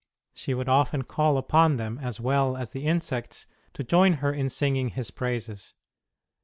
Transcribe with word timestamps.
She 0.33 0.55
would 0.55 0.67
often 0.67 1.03
call 1.03 1.37
upon 1.37 1.77
them, 1.77 1.99
as 1.99 2.19
well 2.19 2.57
as 2.57 2.71
the 2.71 2.87
insects, 2.87 3.45
to 3.73 3.83
join 3.83 4.13
her 4.13 4.33
in 4.33 4.49
singing 4.49 4.89
His 4.89 5.11
praises. 5.11 5.75